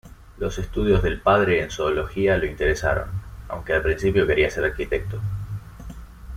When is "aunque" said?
3.49-3.73